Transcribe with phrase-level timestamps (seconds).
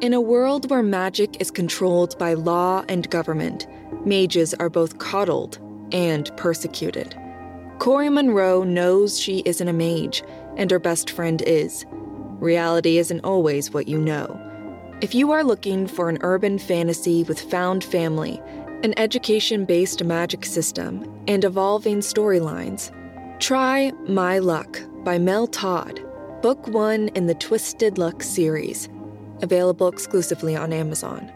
[0.00, 3.66] In a world where magic is controlled by law and government,
[4.06, 5.58] mages are both coddled
[5.92, 7.14] and persecuted.
[7.80, 10.22] Corey Monroe knows she isn't a mage,
[10.56, 11.84] and her best friend is.
[12.38, 14.40] Reality isn't always what you know.
[15.02, 18.40] If you are looking for an urban fantasy with found family,
[18.82, 22.90] an education based magic system, and evolving storylines,
[23.38, 26.02] try My Luck by Mel Todd,
[26.40, 28.88] book one in the Twisted Luck series,
[29.42, 31.32] available exclusively on Amazon.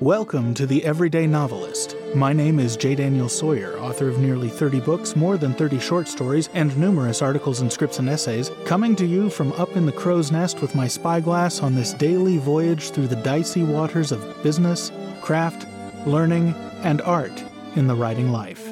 [0.00, 1.96] Welcome to The Everyday Novelist.
[2.14, 2.94] My name is J.
[2.94, 7.60] Daniel Sawyer, author of nearly 30 books, more than 30 short stories, and numerous articles
[7.60, 10.86] and scripts and essays, coming to you from up in the crow's nest with my
[10.86, 15.66] spyglass on this daily voyage through the dicey waters of business, craft,
[16.06, 17.42] learning, and art
[17.76, 18.70] in the writing life.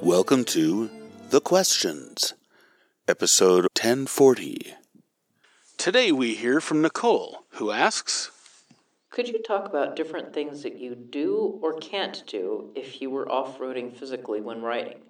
[0.00, 0.90] Welcome to
[1.30, 2.34] The Questions,
[3.06, 4.74] episode 1040.
[5.84, 8.30] Today we hear from Nichole, who asks
[9.10, 13.30] Could you talk about different things that you do or can't do if you were
[13.30, 15.02] off roading physically when writing?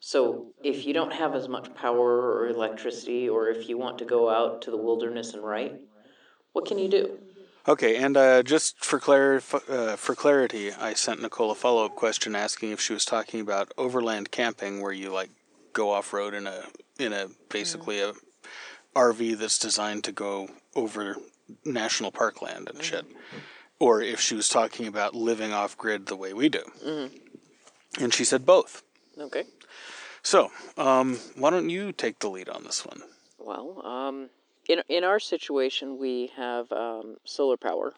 [0.00, 4.06] So, if you don't have as much power or electricity, or if you want to
[4.06, 5.74] go out to the wilderness and write,
[6.54, 7.18] what can you do?
[7.68, 11.96] Okay, and uh, just for, clar- uh, for clarity, I sent Nichole a follow up
[11.96, 15.28] question asking if she was talking about overland camping, where you like
[15.74, 16.62] go off road in a
[16.98, 18.14] in a basically a
[18.94, 21.16] RV that's designed to go over
[21.64, 23.04] national park land and shit,
[23.78, 26.62] or if she was talking about living off grid the way we do.
[28.00, 28.82] And she said both.
[29.18, 29.44] Okay.
[30.22, 33.02] So, um, why don't you take the lead on this one?
[33.38, 34.30] Well, um,
[34.68, 37.94] in in our situation, we have um, solar power.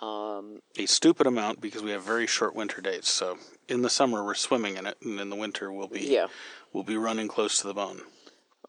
[0.00, 3.08] Um, A stupid amount because we have very short winter days.
[3.08, 6.26] So in the summer we're swimming in it, and in the winter we'll be yeah,
[6.72, 8.02] we'll be running close to the bone.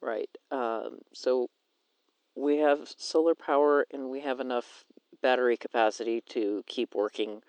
[0.01, 0.29] Right.
[0.51, 1.49] Um, so
[2.35, 4.85] we have solar power, and we have enough
[5.21, 7.41] battery capacity to keep working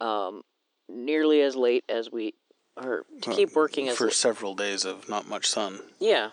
[0.00, 0.42] um,
[0.88, 2.34] nearly as late as we,
[2.76, 5.80] or to keep working as for several days of not much sun.
[5.98, 6.30] Yeah,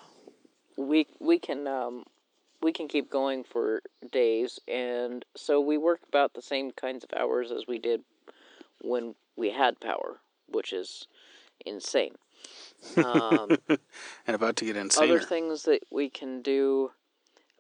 [0.78, 2.06] we we can um,
[2.62, 3.82] we can keep going for
[4.12, 8.02] days, and so we work about the same kinds of hours as we did
[8.82, 11.08] when we had power, which is
[11.66, 12.16] insane.
[12.98, 13.58] Um,
[14.28, 15.10] And about to get insane.
[15.10, 16.92] other things that we can do,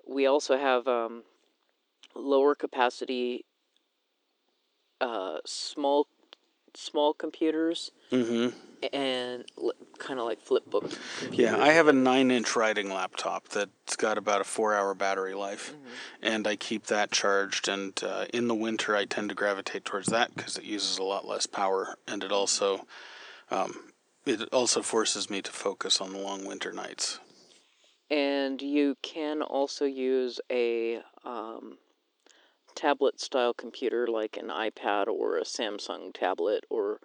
[0.07, 1.23] we also have um,
[2.15, 3.45] lower capacity,
[5.01, 6.07] uh, small
[6.75, 8.57] small computers, Mm-hmm.
[8.91, 10.89] and l- kind of like flip book.
[11.19, 11.37] Computers.
[11.37, 16.25] Yeah, I have a nine-inch writing laptop that's got about a four-hour battery life, Mm-hmm.
[16.25, 17.67] and I keep that charged.
[17.67, 21.03] And uh, in the winter, I tend to gravitate towards that because it uses a
[21.03, 22.87] lot less power, and it also
[23.51, 23.92] um,
[24.25, 27.19] it also forces me to focus on the long winter nights.
[28.09, 31.77] And you can also use a um,
[32.75, 36.99] tablet style computer like an iPad or a Samsung tablet or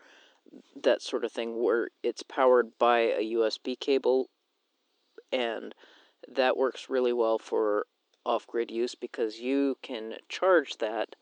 [0.83, 4.29] that sort of thing where it's powered by a USB cable
[5.31, 5.75] and
[6.27, 7.87] that works really well for
[8.25, 11.17] off grid use because you can charge that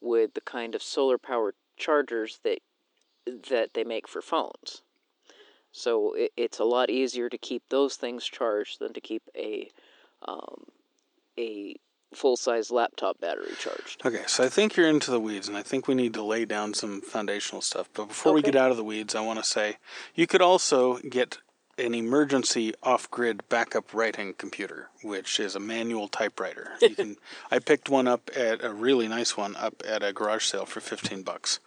[0.00, 2.58] with the kind of solar powered chargers that
[3.50, 4.82] that they make for phones.
[5.72, 9.70] So it, it's a lot easier to keep those things charged than to keep a
[10.26, 10.64] um,
[11.38, 11.76] a
[12.14, 14.02] full size laptop battery charged.
[14.04, 16.44] Okay, so I think you're into the weeds, and I think we need to lay
[16.44, 17.88] down some foundational stuff.
[17.92, 19.76] But before we get out of the weeds, I want to say
[20.14, 21.38] you could also get
[21.76, 26.72] an emergency off-grid backup writing computer, which is a manual typewriter.
[26.80, 27.16] You can.
[27.50, 30.80] I picked one up at a really nice one up at a garage sale for
[30.80, 31.60] fifteen bucks.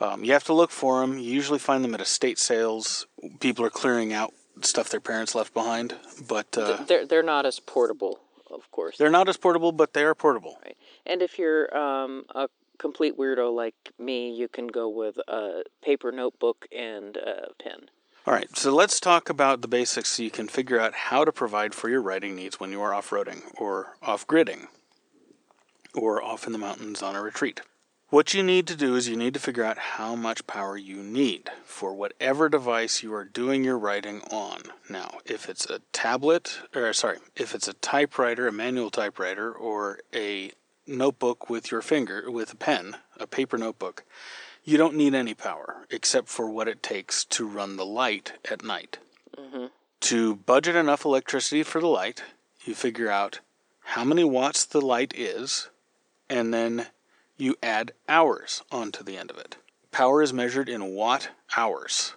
[0.00, 1.18] Um, you have to look for them.
[1.18, 3.06] You usually find them at estate sales.
[3.38, 5.94] People are clearing out stuff their parents left behind,
[6.26, 8.96] but uh, they're they're not as portable, of course.
[8.98, 10.58] they're not as portable, but they are portable.
[10.64, 10.76] right.
[11.06, 16.10] And if you're um, a complete weirdo like me, you can go with a paper
[16.12, 17.90] notebook and a pen.
[18.26, 21.32] All right, so let's talk about the basics so you can figure out how to
[21.32, 24.66] provide for your writing needs when you are off roading or off gridding
[25.94, 27.62] or off in the mountains on a retreat.
[28.10, 30.96] What you need to do is you need to figure out how much power you
[30.96, 34.62] need for whatever device you are doing your writing on.
[34.88, 40.00] Now, if it's a tablet, or sorry, if it's a typewriter, a manual typewriter, or
[40.12, 40.50] a
[40.88, 44.02] notebook with your finger, with a pen, a paper notebook,
[44.64, 48.64] you don't need any power except for what it takes to run the light at
[48.64, 48.98] night.
[49.38, 49.66] Mm-hmm.
[50.00, 52.24] To budget enough electricity for the light,
[52.64, 53.38] you figure out
[53.80, 55.68] how many watts the light is,
[56.28, 56.88] and then
[57.40, 59.56] you add hours onto the end of it.
[59.90, 62.14] Power is measured in watt hours.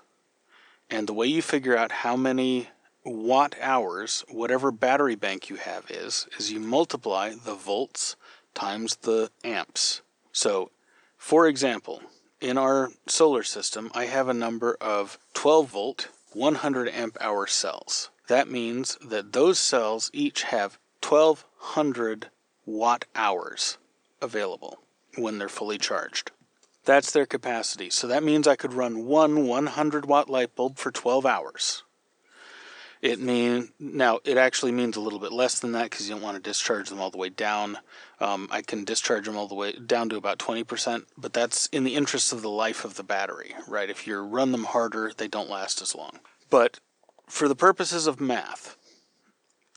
[0.90, 2.70] And the way you figure out how many
[3.04, 8.16] watt hours, whatever battery bank you have is, is you multiply the volts
[8.54, 10.02] times the amps.
[10.32, 10.72] So,
[11.18, 12.02] for example,
[12.40, 18.10] in our solar system, I have a number of 12 volt, 100 amp hour cells.
[18.28, 22.30] That means that those cells each have 1200
[22.66, 23.78] watt hours
[24.22, 24.83] available
[25.16, 26.32] when they're fully charged.
[26.86, 27.90] That's their capacity.
[27.90, 31.84] So that means I could run one 100 watt light bulb for 12 hours.
[33.02, 36.24] It mean now it actually means a little bit less than that because you don't
[36.24, 37.80] want to discharge them all the way down.
[38.22, 41.84] Um, I can discharge them all the way down to about 20%, but that's in
[41.84, 43.90] the interest of the life of the battery, right?
[43.90, 46.20] If you run them harder, they don't last as long.
[46.50, 46.80] But
[47.28, 48.78] for the purposes of math,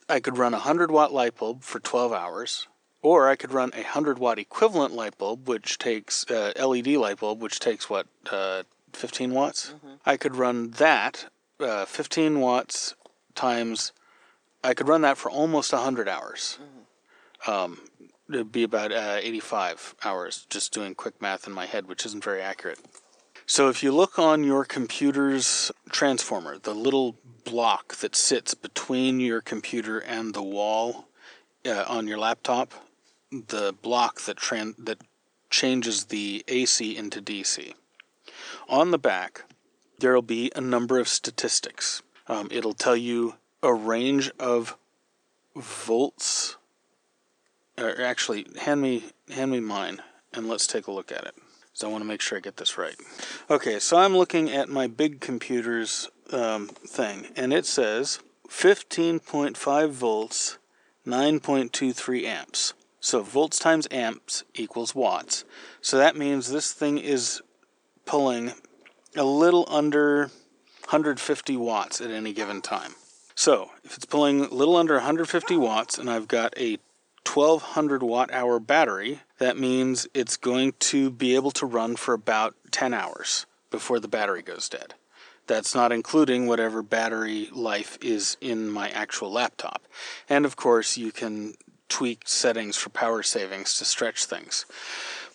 [0.08, 2.68] I could run a 100 watt light bulb for 12 hours,
[3.02, 7.20] or I could run a 100 watt equivalent light bulb, which takes uh, LED light
[7.20, 8.62] bulb, which takes what uh,
[8.92, 9.74] 15 watts.
[9.76, 9.94] Mm-hmm.
[10.04, 11.26] I could run that
[11.60, 12.94] uh, 15 watts
[13.34, 13.92] times.
[14.64, 16.58] I could run that for almost 100 hours.
[16.60, 17.50] Mm-hmm.
[17.50, 17.78] Um,
[18.28, 22.24] it'd be about uh, 85 hours, just doing quick math in my head, which isn't
[22.24, 22.80] very accurate.
[23.46, 29.40] So if you look on your computer's transformer, the little block that sits between your
[29.40, 31.06] computer and the wall
[31.64, 32.74] uh, on your laptop,
[33.30, 34.98] the block that tran- that
[35.50, 37.74] changes the AC into DC.
[38.68, 39.44] On the back,
[39.98, 42.02] there'll be a number of statistics.
[42.28, 44.76] Um, it'll tell you a range of
[45.54, 46.56] volts.
[47.78, 50.00] Or actually, hand me hand me mine,
[50.32, 51.34] and let's take a look at it.
[51.72, 52.96] So I want to make sure I get this right.
[53.50, 58.18] Okay, so I'm looking at my big computer's um, thing, and it says
[58.48, 60.56] 15.5 volts,
[61.06, 62.72] 9.23 amps.
[63.00, 65.44] So volts times amps equals watts.
[65.80, 67.42] So that means this thing is
[68.04, 68.52] pulling
[69.16, 70.30] a little under
[70.84, 72.94] 150 watts at any given time.
[73.34, 76.78] So if it's pulling a little under 150 watts and I've got a
[77.26, 82.54] 1200 watt hour battery, that means it's going to be able to run for about
[82.70, 84.94] 10 hours before the battery goes dead.
[85.46, 89.82] That's not including whatever battery life is in my actual laptop.
[90.28, 91.54] And of course, you can
[91.88, 94.66] tweak settings for power savings to stretch things.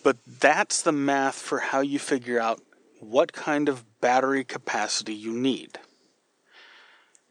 [0.02, 2.60] But that's the math for how you figure out
[3.00, 5.78] what kind of battery capacity you need.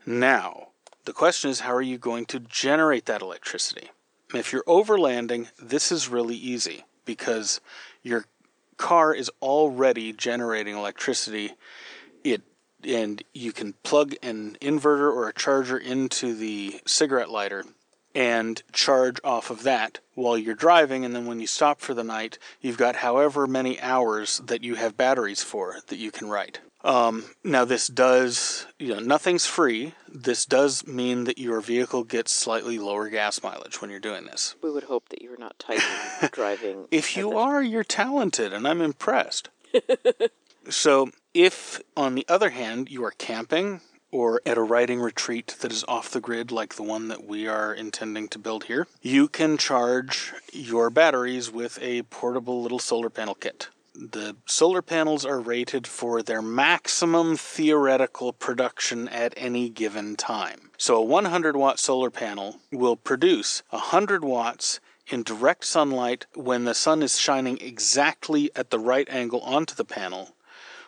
[0.05, 0.69] Now,
[1.05, 3.89] the question is how are you going to generate that electricity?
[4.33, 7.59] If you're overlanding, this is really easy because
[8.01, 8.25] your
[8.77, 11.53] car is already generating electricity.
[12.23, 12.41] It
[12.83, 17.63] and you can plug an inverter or a charger into the cigarette lighter
[18.13, 21.05] and charge off of that while you're driving.
[21.05, 24.75] And then when you stop for the night, you've got however many hours that you
[24.75, 26.59] have batteries for that you can write.
[26.83, 29.93] Um, now, this does, you know, nothing's free.
[30.07, 34.55] This does mean that your vehicle gets slightly lower gas mileage when you're doing this.
[34.63, 36.87] We would hope that you're not typing driving.
[36.89, 39.49] If you are, you're talented, and I'm impressed.
[40.69, 43.81] so, if on the other hand you are camping
[44.11, 47.47] or at a writing retreat that is off the grid, like the one that we
[47.47, 53.09] are intending to build here, you can charge your batteries with a portable little solar
[53.09, 53.69] panel kit.
[53.95, 60.71] The solar panels are rated for their maximum theoretical production at any given time.
[60.77, 66.73] So, a 100 watt solar panel will produce 100 watts in direct sunlight when the
[66.73, 70.35] sun is shining exactly at the right angle onto the panel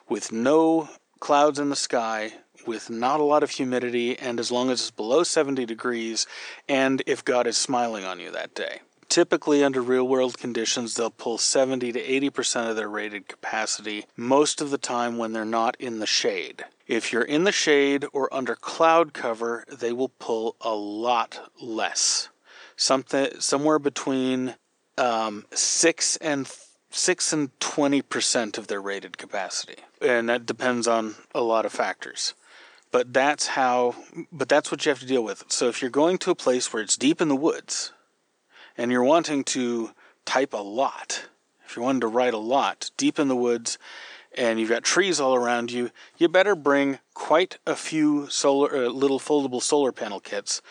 [0.07, 0.89] with no
[1.19, 2.33] clouds in the sky,
[2.65, 6.27] with not a lot of humidity, and as long as it's below 70 degrees,
[6.67, 8.81] and if God is smiling on you that day.
[9.09, 14.59] Typically, under real world conditions, they'll pull 70 to 80% of their rated capacity most
[14.59, 16.65] of the time when they're not in the shade.
[16.87, 22.29] If you're in the shade or under cloud cover, they will pull a lot less.
[22.75, 24.55] Something somewhere between
[24.97, 26.51] um, six and
[26.89, 31.71] six and twenty percent of their rated capacity, and that depends on a lot of
[31.71, 32.33] factors
[32.93, 33.95] but that's how
[34.31, 35.43] but that's what you have to deal with.
[35.49, 37.91] So if you're going to a place where it's deep in the woods
[38.77, 39.91] and you're wanting to
[40.25, 41.25] type a lot
[41.65, 43.79] if you're wanting to write a lot deep in the woods
[44.37, 48.89] and you've got trees all around you you better bring quite a few solar uh,
[48.89, 50.61] little foldable solar panel kits.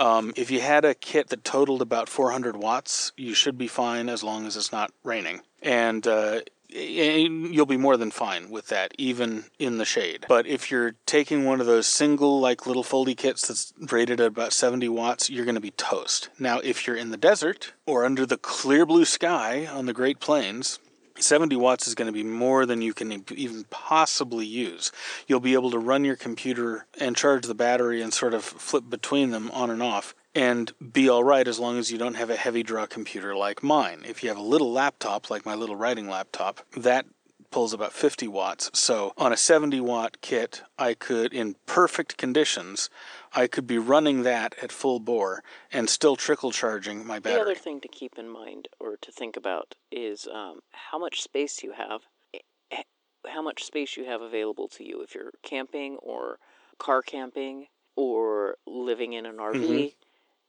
[0.00, 4.08] Um, if you had a kit that totaled about 400 watts you should be fine
[4.08, 5.42] as long as it's not raining.
[5.62, 10.26] And uh, you'll be more than fine with that, even in the shade.
[10.28, 14.26] But if you're taking one of those single, like little foldy kits that's rated at
[14.26, 16.28] about 70 watts, you're going to be toast.
[16.38, 20.20] Now, if you're in the desert or under the clear blue sky on the Great
[20.20, 20.78] Plains,
[21.20, 24.92] 70 watts is going to be more than you can even possibly use.
[25.26, 28.84] You'll be able to run your computer and charge the battery and sort of flip
[28.88, 32.30] between them on and off and be all right as long as you don't have
[32.30, 34.02] a heavy draw computer like mine.
[34.06, 37.06] If you have a little laptop like my little writing laptop, that
[37.50, 38.70] pulls about 50 watts.
[38.74, 42.90] So on a 70 watt kit, I could, in perfect conditions,
[43.32, 45.42] I could be running that at full bore
[45.72, 47.38] and still trickle charging my battery.
[47.38, 51.22] The other thing to keep in mind or to think about is um, how much
[51.22, 52.02] space you have,
[52.34, 52.38] eh,
[52.70, 52.82] eh,
[53.26, 55.02] how much space you have available to you.
[55.02, 56.38] If you're camping or
[56.78, 57.66] car camping
[57.96, 59.86] or living in an RV, mm-hmm.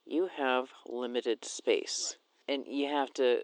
[0.10, 2.18] You have limited space.
[2.48, 3.42] And you have to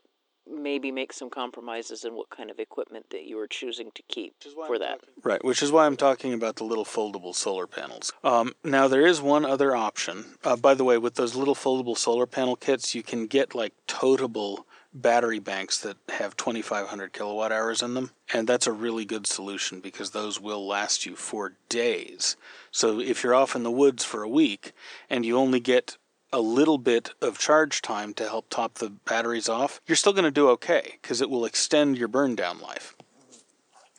[0.47, 4.35] maybe make some compromises in what kind of equipment that you are choosing to keep
[4.67, 4.99] for that.
[4.99, 5.13] Talking.
[5.23, 8.11] Right, which is why I'm talking about the little foldable solar panels.
[8.23, 10.37] Um, now, there is one other option.
[10.43, 13.73] Uh, by the way, with those little foldable solar panel kits, you can get like
[13.87, 19.27] totable battery banks that have 2500 kilowatt hours in them and that's a really good
[19.27, 22.37] solution because those will last you for days
[22.71, 24.71] so if you're off in the woods for a week
[25.09, 25.97] and you only get
[26.31, 30.25] a little bit of charge time to help top the batteries off, you're still going
[30.25, 32.95] to do okay because it will extend your burn down life.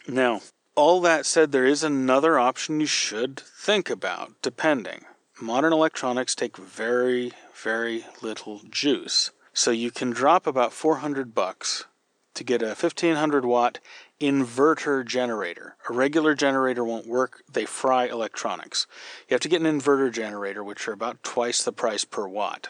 [0.08, 0.42] Now,
[0.74, 5.04] all that said, there is another option you should think about, depending.
[5.40, 9.30] Modern electronics take very, very little juice.
[9.52, 11.86] So you can drop about 400 bucks
[12.36, 13.80] to get a 1500 watt
[14.20, 15.76] inverter generator.
[15.90, 18.86] A regular generator won't work, they fry electronics.
[19.28, 22.68] You have to get an inverter generator, which are about twice the price per watt.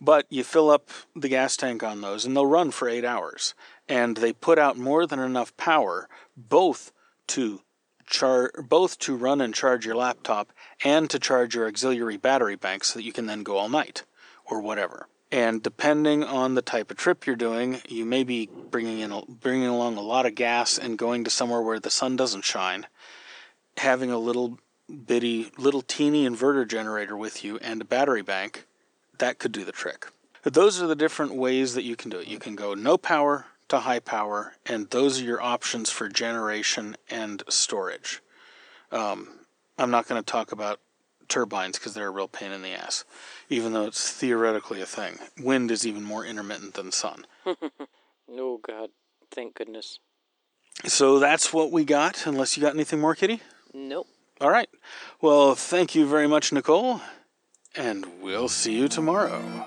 [0.00, 3.54] But you fill up the gas tank on those and they'll run for eight hours.
[3.88, 6.92] And they put out more than enough power both
[7.28, 7.62] to
[8.06, 10.52] char- both to run and charge your laptop
[10.84, 14.02] and to charge your auxiliary battery bank so that you can then go all night
[14.44, 15.08] or whatever.
[15.34, 19.66] And depending on the type of trip you're doing, you may be bringing in bringing
[19.66, 22.86] along a lot of gas and going to somewhere where the sun doesn't shine.
[23.78, 24.60] Having a little
[25.06, 28.66] bitty, little teeny inverter generator with you and a battery bank,
[29.18, 30.06] that could do the trick.
[30.44, 32.28] Those are the different ways that you can do it.
[32.28, 36.96] You can go no power to high power, and those are your options for generation
[37.10, 38.22] and storage.
[38.92, 39.30] Um,
[39.78, 40.78] I'm not going to talk about
[41.28, 43.04] turbines because they're a real pain in the ass,
[43.48, 45.18] even though it's theoretically a thing.
[45.40, 47.26] Wind is even more intermittent than sun.
[47.46, 48.90] oh, God.
[49.30, 49.98] Thank goodness.
[50.84, 53.40] So that's what we got, unless you got anything more, Kitty?
[53.72, 54.08] Nope.
[54.40, 54.68] All right.
[55.20, 57.00] Well, thank you very much, Nichole,
[57.76, 59.66] and we'll see you tomorrow.